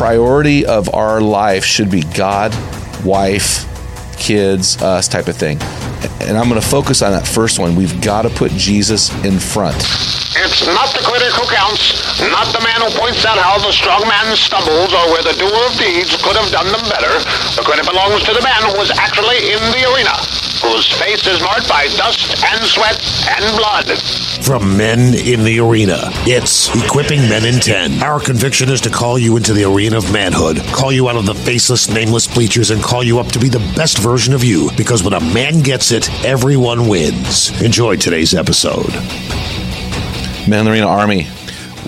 [0.00, 2.56] Priority of our life should be God,
[3.04, 3.68] wife,
[4.16, 5.60] kids, us type of thing.
[6.24, 7.76] And I'm going to focus on that first one.
[7.76, 9.76] We've got to put Jesus in front.
[10.40, 14.00] It's not the critic who counts, not the man who points out how the strong
[14.08, 17.12] man stumbles or where the doer of deeds could have done them better.
[17.60, 20.16] The credit belongs to the man who was actually in the arena,
[20.80, 23.98] whose face is marked by dust and sweat and blood.
[24.42, 28.02] From Men in the Arena, it's Equipping Men in 10.
[28.02, 31.26] Our conviction is to call you into the arena of manhood, call you out of
[31.26, 34.70] the faceless, nameless bleachers, and call you up to be the best version of you.
[34.74, 37.60] Because when a man gets it, everyone wins.
[37.60, 38.88] Enjoy today's episode.
[40.48, 41.28] Man in the Arena Army.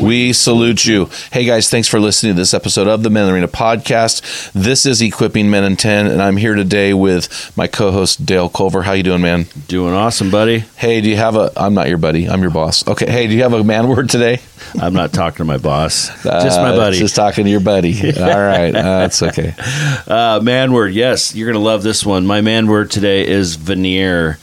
[0.01, 1.11] We salute you.
[1.33, 4.51] Hey guys, thanks for listening to this episode of the Men in the Arena podcast.
[4.53, 8.83] This is Equipping Men in 10, and I'm here today with my co-host Dale Culver.
[8.83, 9.47] How you doing, man?
[9.69, 10.61] Doing awesome, buddy.
[10.77, 12.87] Hey, do you have a I'm not your buddy, I'm your boss.
[12.89, 14.41] Okay, hey, do you have a man word today?
[14.81, 16.99] I'm not talking to my boss, just my Uh, buddy.
[16.99, 17.93] Just talking to your buddy.
[18.19, 19.55] All right, uh, that's okay.
[20.07, 22.27] Uh, man word, yes, you're gonna love this one.
[22.27, 24.39] My man word today is veneer,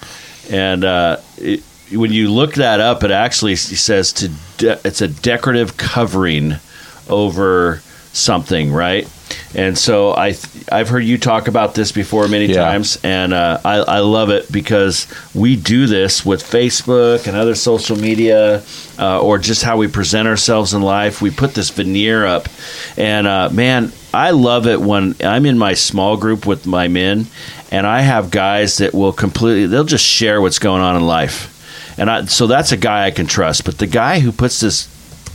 [0.52, 5.08] and uh, it, when you look that up, it actually says to de- it's a
[5.08, 6.56] decorative covering
[7.08, 7.82] over
[8.14, 9.08] something, right?
[9.54, 12.64] And so I th- I've heard you talk about this before many Yeah.
[12.66, 17.54] times, and uh, I, I love it because we do this with Facebook and other
[17.56, 18.64] social media,
[18.98, 21.22] uh, or just how we present ourselves in life.
[21.22, 22.50] We put this veneer up,
[22.98, 27.28] and uh, man, I love it when I'm in my small group with my men,
[27.72, 31.56] and I have guys that will completely they'll just share what's going on in life,
[32.00, 33.66] and I, so that's a guy I can trust.
[33.66, 34.88] But the guy who puts this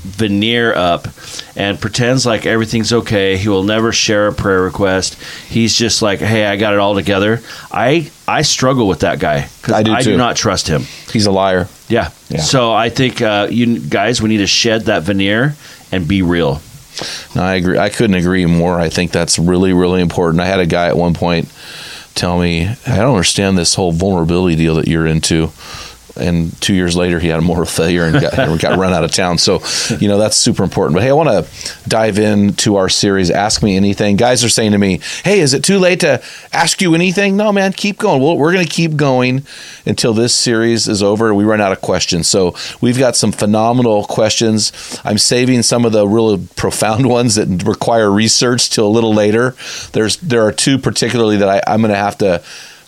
[0.04, 1.08] veneer up
[1.56, 3.38] and pretends like everything's okay.
[3.38, 5.16] He will never share a prayer request.
[5.48, 9.48] He's just like, "Hey, I got it all together." I I struggle with that guy
[9.60, 10.82] because I do I do not trust him.
[11.12, 11.68] He's a liar.
[11.88, 12.10] Yeah.
[12.28, 12.40] Yeah.
[12.40, 15.54] So I think uh, you guys, we need to shed that veneer
[15.92, 16.60] and be real.
[17.34, 17.78] No, I agree.
[17.78, 18.78] I couldn't agree more.
[18.78, 20.40] I think that's really, really important.
[20.40, 21.52] I had a guy at one point
[22.14, 25.50] tell me, I don't understand this whole vulnerability deal that you're into.
[26.16, 29.04] And two years later, he had a moral failure and got, and got run out
[29.04, 29.38] of town.
[29.38, 29.62] So,
[29.98, 30.94] you know, that's super important.
[30.94, 34.16] But hey, I want to dive into our series, Ask Me Anything.
[34.16, 37.36] Guys are saying to me, hey, is it too late to ask you anything?
[37.36, 38.22] No, man, keep going.
[38.22, 39.44] We're going to keep going
[39.86, 41.34] until this series is over.
[41.34, 42.28] We run out of questions.
[42.28, 45.00] So, we've got some phenomenal questions.
[45.04, 49.56] I'm saving some of the really profound ones that require research till a little later.
[49.92, 52.42] There's there are two particularly that I, I'm going to have to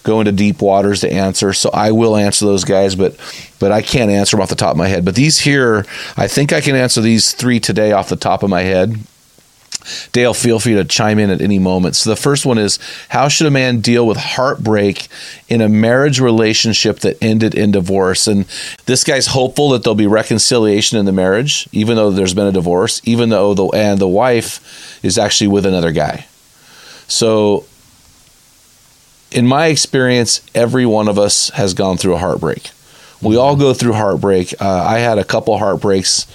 [0.07, 1.53] go into deep waters to answer.
[1.53, 3.17] So I will answer those guys, but
[3.59, 5.05] but I can't answer them off the top of my head.
[5.05, 5.85] But these here,
[6.17, 8.97] I think I can answer these three today off the top of my head.
[10.13, 11.95] Dale, feel free to chime in at any moment.
[11.95, 12.79] So the first one is
[13.09, 15.07] how should a man deal with heartbreak
[15.49, 18.27] in a marriage relationship that ended in divorce?
[18.27, 18.47] And
[18.87, 22.53] this guy's hopeful that there'll be reconciliation in the marriage, even though there's been a
[22.53, 26.27] divorce, even though the and the wife is actually with another guy.
[27.07, 27.65] So
[29.37, 32.71] in my experience, every one of us has gone through a heartbreak.
[33.23, 34.55] We all go through heartbreak.
[34.61, 36.27] Uh, I had a couple heartbreaks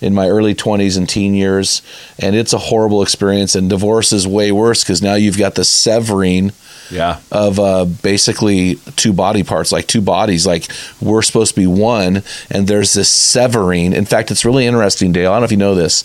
[0.00, 1.80] in my early 20s and teen years,
[2.18, 3.54] and it's a horrible experience.
[3.54, 6.52] And divorce is way worse because now you've got the severing
[6.90, 7.18] Yeah.
[7.32, 10.46] of uh, basically two body parts, like two bodies.
[10.46, 10.66] Like
[11.00, 13.92] we're supposed to be one, and there's this severing.
[13.94, 15.32] In fact, it's really interesting, Dale.
[15.32, 16.04] I don't know if you know this.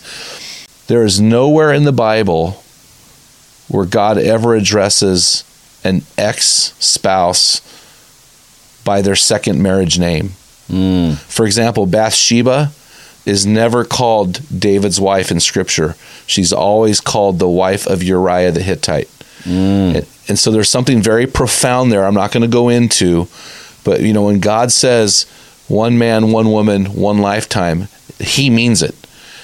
[0.86, 2.62] There is nowhere in the Bible
[3.68, 5.44] where God ever addresses
[5.84, 7.60] an ex spouse
[8.84, 10.30] by their second marriage name.
[10.68, 11.12] Hmm.
[11.12, 12.72] For example, Bathsheba
[13.24, 15.94] is never called David's wife in Scripture.
[16.26, 19.08] She's always called the wife of Uriah the Hittite.
[19.44, 19.96] Hmm.
[19.96, 23.28] And, and so there's something very profound there I'm not going to go into.
[23.84, 25.26] But, you know, when God says
[25.68, 27.88] one man, one woman, one lifetime,
[28.18, 28.94] he means it.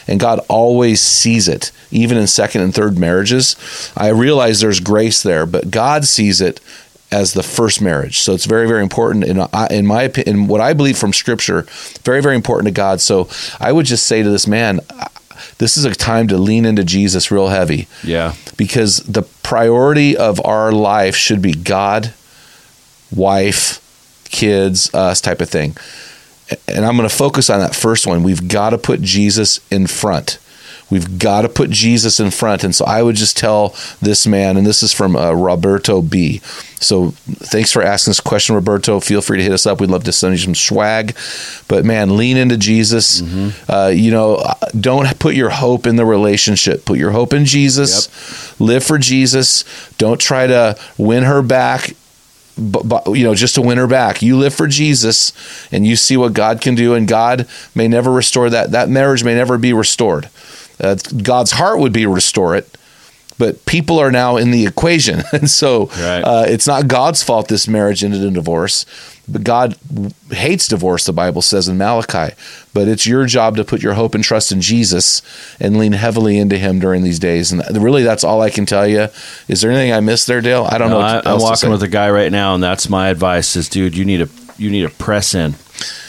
[0.08, 3.92] And God always sees it, even in second and third marriages.
[3.96, 6.60] I realize there's grace there, but God sees it
[7.10, 8.18] as the first marriage.
[8.18, 11.62] So it's very, very important in uh, in my opinion, what I believe from Scripture.
[12.04, 13.00] Very, very important to God.
[13.00, 13.28] So
[13.60, 14.80] I would just say to this man,
[15.58, 17.88] this is a time to lean into Jesus real heavy.
[18.02, 18.34] Yeah.
[18.56, 22.12] Because the priority of our life should be God,
[23.14, 23.80] wife,
[24.30, 25.76] kids, us type of thing.
[26.66, 28.22] And I'm going to focus on that first one.
[28.22, 30.38] We've got to put Jesus in front.
[30.90, 32.64] We've got to put Jesus in front.
[32.64, 36.38] And so I would just tell this man, and this is from uh, Roberto B.
[36.80, 38.98] So thanks for asking this question, Roberto.
[39.00, 39.80] Feel free to hit us up.
[39.80, 41.14] We'd love to send you some swag.
[41.66, 43.20] But man, lean into Jesus.
[43.20, 43.70] Mm-hmm.
[43.70, 44.42] Uh, you know,
[44.80, 46.86] don't put your hope in the relationship.
[46.86, 48.08] Put your hope in Jesus.
[48.08, 48.60] Yep.
[48.60, 49.64] Live for Jesus.
[49.98, 51.94] Don't try to win her back
[52.58, 55.32] but, but, you know just to win her back you live for jesus
[55.70, 59.22] and you see what god can do and god may never restore that that marriage
[59.22, 60.28] may never be restored
[60.80, 62.76] uh, God's heart would be restore it,
[63.36, 66.20] but people are now in the equation, and so right.
[66.20, 68.86] uh, it's not God's fault this marriage ended in divorce.
[69.30, 69.76] But God
[70.30, 72.34] hates divorce, the Bible says in Malachi.
[72.72, 75.22] But it's your job to put your hope and trust in Jesus
[75.60, 77.52] and lean heavily into Him during these days.
[77.52, 79.08] And really, that's all I can tell you.
[79.48, 80.66] Is there anything I missed there, Dale?
[80.68, 81.06] I don't no, know.
[81.24, 84.04] I, am walking with a guy right now, and that's my advice: is dude, you
[84.04, 85.54] need to you need to press in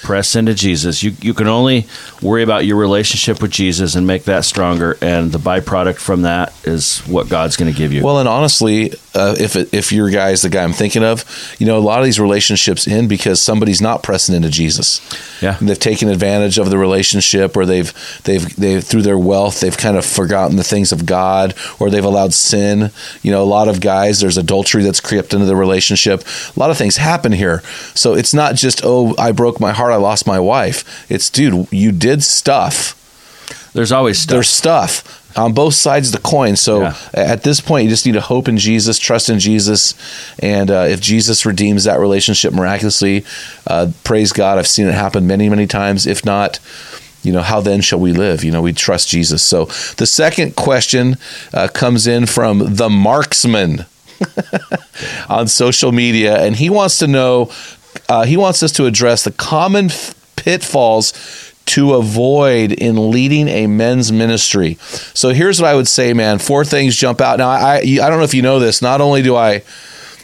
[0.02, 1.04] press into Jesus.
[1.04, 1.88] You you can only
[2.22, 6.54] worry about your relationship with Jesus and make that stronger, and the byproduct from that
[6.64, 8.04] is what God's going to give you.
[8.04, 11.26] Well, and honestly, uh, if if your guy is the guy I'm thinking of,
[11.60, 15.02] you know, a lot of these relationships end because somebody's not pressing into Jesus.
[15.42, 17.92] Yeah, and they've taken advantage of the relationship, or they've
[18.24, 22.04] they've they through their wealth they've kind of forgotten the things of God, or they've
[22.04, 22.92] allowed sin.
[23.24, 26.24] You know, a lot of guys there's adultery that's crept into the relationship.
[26.56, 27.62] A lot of things happen here,
[27.96, 31.10] so it's not just oh I broke my heart, I lost my wife.
[31.10, 32.96] It's dude, you did stuff.
[33.74, 34.34] There's always stuff.
[34.34, 36.56] There's stuff on both sides of the coin.
[36.56, 36.96] So yeah.
[37.14, 39.94] at this point, you just need to hope in Jesus, trust in Jesus,
[40.40, 43.26] and uh, if Jesus redeems that relationship miraculously,
[43.68, 44.58] uh, praise God.
[44.58, 46.06] I've seen it happen many, many times.
[46.06, 46.60] If not,
[47.24, 48.44] you know, how then shall we live?
[48.44, 49.44] You know, we trust Jesus.
[49.44, 49.66] So
[49.98, 51.18] the second question
[51.54, 53.86] uh, comes in from the marksman
[55.30, 57.52] on social media, and he wants to know,
[58.08, 59.90] uh, he wants us to address the common
[60.36, 64.76] pitfalls to avoid in leading a men's ministry.
[65.14, 66.40] So here's what I would say, man.
[66.40, 67.38] Four things jump out.
[67.38, 68.82] Now, I, I don't know if you know this.
[68.82, 69.64] Not only do I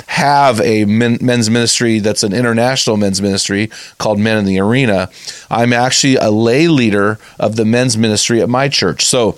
[0.07, 5.09] have a men, men's ministry that's an international men's ministry called Men in the Arena,
[5.49, 9.05] I'm actually a lay leader of the men's ministry at my church.
[9.05, 9.37] So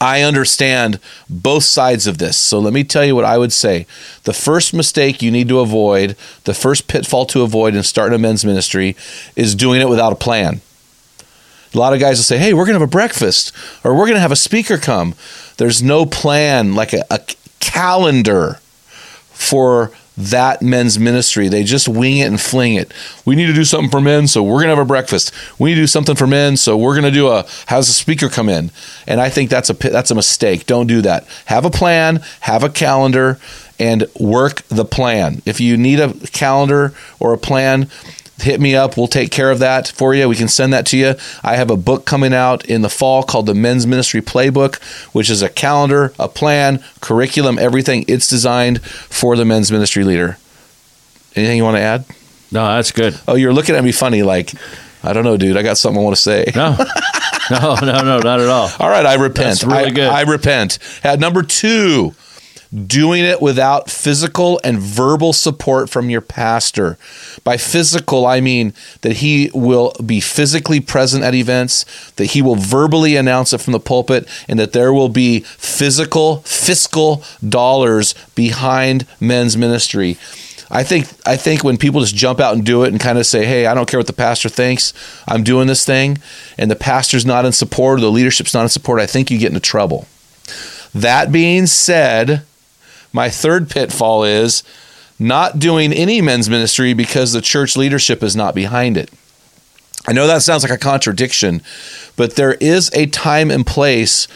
[0.00, 2.36] I understand both sides of this.
[2.36, 3.86] So let me tell you what I would say.
[4.24, 8.18] The first mistake you need to avoid, the first pitfall to avoid in starting a
[8.18, 8.96] men's ministry
[9.36, 10.60] is doing it without a plan.
[11.74, 14.06] A lot of guys will say, "Hey, we're going to have a breakfast, or we're
[14.06, 15.14] going to have a speaker come."
[15.56, 17.20] There's no plan, like a, a
[17.60, 18.60] calendar
[19.30, 21.48] for that men's ministry.
[21.48, 22.92] They just wing it and fling it.
[23.24, 25.32] We need to do something for men, so we're going to have a breakfast.
[25.58, 27.92] We need to do something for men, so we're going to do a how's the
[27.92, 28.70] speaker come in?
[29.06, 30.66] And I think that's a that's a mistake.
[30.66, 31.26] Don't do that.
[31.46, 33.38] Have a plan, have a calendar
[33.78, 35.42] and work the plan.
[35.44, 37.90] If you need a calendar or a plan,
[38.38, 38.96] hit me up.
[38.96, 40.28] We'll take care of that for you.
[40.28, 41.14] We can send that to you.
[41.42, 44.82] I have a book coming out in the fall called the Men's Ministry Playbook,
[45.12, 48.04] which is a calendar, a plan, curriculum, everything.
[48.08, 50.38] It's designed for the men's ministry leader.
[51.36, 52.04] Anything you want to add?
[52.52, 53.18] No, that's good.
[53.26, 54.52] Oh, you're looking at me funny like,
[55.02, 55.56] I don't know, dude.
[55.56, 56.50] I got something I want to say.
[56.54, 56.76] No.
[57.50, 58.70] No, no, no, not at all.
[58.80, 59.60] All right, I repent.
[59.60, 60.08] That's really good.
[60.08, 60.78] I, I repent.
[61.02, 62.14] At number two,
[62.74, 66.98] doing it without physical and verbal support from your pastor.
[67.44, 71.84] By physical, I mean that he will be physically present at events,
[72.16, 76.38] that he will verbally announce it from the pulpit, and that there will be physical,
[76.38, 80.18] fiscal dollars behind men's ministry.
[80.70, 83.26] I think I think when people just jump out and do it and kind of
[83.26, 84.92] say, "Hey, I don't care what the pastor thinks.
[85.28, 86.18] I'm doing this thing,"
[86.58, 89.38] and the pastor's not in support or the leadership's not in support, I think you
[89.38, 90.08] get into trouble.
[90.94, 92.42] That being said,
[93.14, 94.62] my third pitfall is
[95.18, 99.10] not doing any men's ministry because the church leadership is not behind it.
[100.06, 101.62] I know that sounds like a contradiction,
[102.16, 104.26] but there is a time and place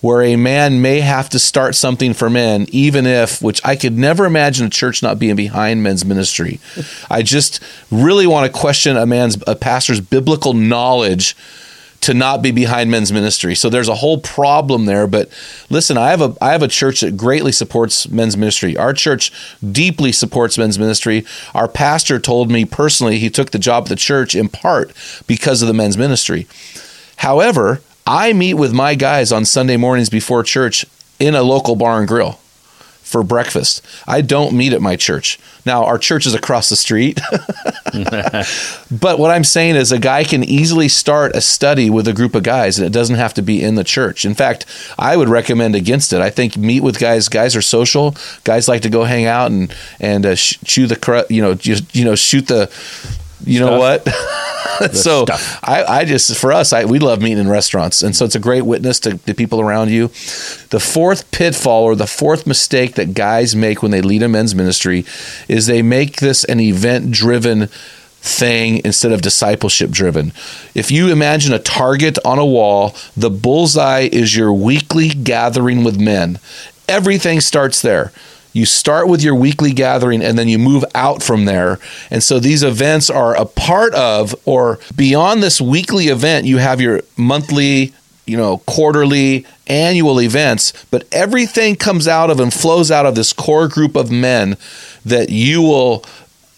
[0.00, 3.96] where a man may have to start something for men, even if, which I could
[3.96, 6.60] never imagine a church not being behind men's ministry.
[7.10, 11.34] I just really want to question a man's, a pastor's biblical knowledge
[12.04, 13.54] to not be behind men's ministry.
[13.54, 15.06] So there's a whole problem there.
[15.06, 15.30] But
[15.70, 18.76] listen, I have a I have a church that greatly supports men's ministry.
[18.76, 19.32] Our church
[19.72, 21.24] deeply supports men's ministry.
[21.54, 24.92] Our pastor told me personally he took the job at the church in part
[25.26, 26.46] because of the men's ministry.
[27.16, 30.84] However, I meet with my guys on Sunday mornings before church
[31.18, 32.38] in a local bar and grill
[33.14, 33.80] for breakfast.
[34.08, 35.38] I don't meet at my church.
[35.64, 37.20] Now, our church is across the street.
[38.90, 42.34] but what I'm saying is a guy can easily start a study with a group
[42.34, 44.24] of guys and it doesn't have to be in the church.
[44.24, 44.66] In fact,
[44.98, 46.20] I would recommend against it.
[46.20, 47.28] I think meet with guys.
[47.28, 48.16] Guys are social.
[48.42, 52.04] Guys like to go hang out and and uh, chew the you know just you
[52.04, 52.68] know shoot the
[53.46, 54.08] you know what
[54.92, 55.58] so stuff.
[55.62, 58.40] I, I just for us I, we love meeting in restaurants and so it's a
[58.40, 60.08] great witness to the people around you
[60.70, 64.54] the fourth pitfall or the fourth mistake that guys make when they lead a men's
[64.54, 65.04] ministry
[65.48, 67.68] is they make this an event driven
[68.24, 70.32] thing instead of discipleship driven.
[70.74, 76.00] If you imagine a target on a wall, the bullseye is your weekly gathering with
[76.00, 76.38] men.
[76.88, 78.12] Everything starts there.
[78.54, 81.80] You start with your weekly gathering and then you move out from there.
[82.10, 86.80] And so these events are a part of or beyond this weekly event, you have
[86.80, 87.92] your monthly,
[88.26, 93.32] you know, quarterly, annual events, but everything comes out of and flows out of this
[93.32, 94.56] core group of men
[95.04, 96.04] that you will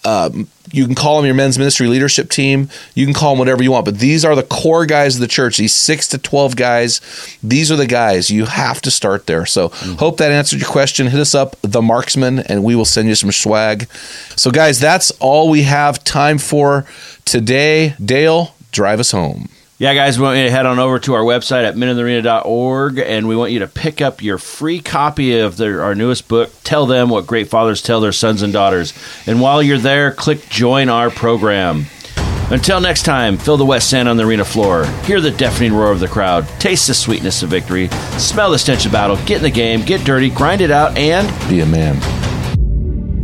[0.07, 2.69] um, you can call them your men's ministry leadership team.
[2.95, 5.27] You can call them whatever you want, but these are the core guys of the
[5.27, 5.57] church.
[5.57, 7.01] These six to twelve guys.
[7.43, 9.45] These are the guys you have to start there.
[9.45, 11.07] So hope that answered your question.
[11.07, 13.89] Hit us up, the Marksman, and we will send you some swag.
[14.35, 16.85] So guys, that's all we have time for
[17.25, 17.95] today.
[18.03, 19.49] Dale, drive us home.
[19.79, 23.27] Yeah, guys, we want you to head on over to our website at meninthearena.org and
[23.27, 26.87] we want you to pick up your free copy of their, our newest book, Tell
[26.87, 28.91] Them What Great Fathers Tell Their Sons and Daughters.
[29.27, 31.85] And while you're there, click Join Our Program.
[32.49, 35.91] Until next time, fill the wet sand on the arena floor, hear the deafening roar
[35.91, 39.43] of the crowd, taste the sweetness of victory, smell the stench of battle, get in
[39.43, 42.16] the game, get dirty, grind it out, and Be a man.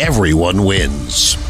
[0.00, 1.49] everyone wins.